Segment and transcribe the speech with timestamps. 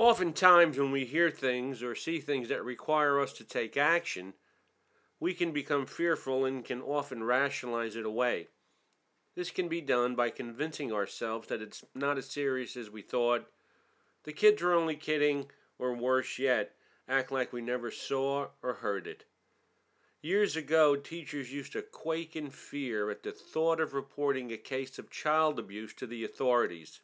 [0.00, 4.32] Oftentimes, when we hear things or see things that require us to take action,
[5.20, 8.48] we can become fearful and can often rationalize it away.
[9.34, 13.50] This can be done by convincing ourselves that it's not as serious as we thought.
[14.24, 16.72] The kids are only kidding, or worse yet,
[17.06, 19.24] act like we never saw or heard it.
[20.22, 24.98] Years ago, teachers used to quake in fear at the thought of reporting a case
[24.98, 27.02] of child abuse to the authorities.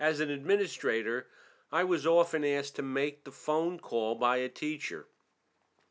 [0.00, 1.28] As an administrator,
[1.74, 5.08] I was often asked to make the phone call by a teacher.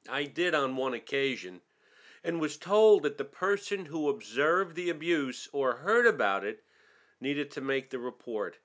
[0.07, 1.59] I did on one occasion
[2.23, 6.63] and was told that the person who observed the abuse or heard about it
[7.19, 8.59] needed to make the report.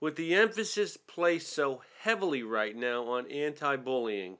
[0.00, 4.38] With the emphasis placed so heavily right now on anti bullying,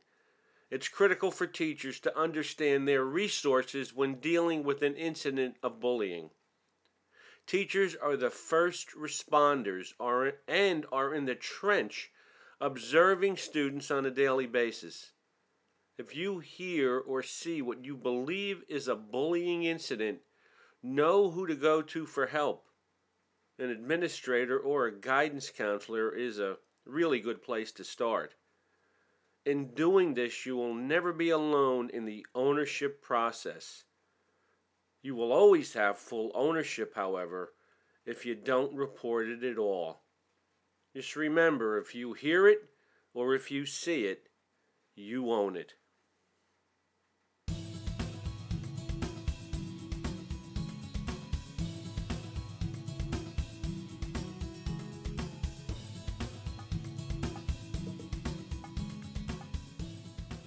[0.71, 6.31] it's critical for teachers to understand their resources when dealing with an incident of bullying.
[7.47, 12.11] Teachers are the first responders are, and are in the trench
[12.61, 15.13] observing students on a daily basis.
[15.99, 20.21] If you hear or see what you believe is a bullying incident,
[20.83, 22.67] know who to go to for help.
[23.59, 28.35] An administrator or a guidance counselor is a really good place to start.
[29.45, 33.85] In doing this, you will never be alone in the ownership process.
[35.05, 37.53] You will always have full ownership, however,
[38.07, 40.01] if you don't report it at all.
[40.97, 42.71] Just remember if you hear it
[43.13, 44.31] or if you see it,
[44.95, 45.75] you own it.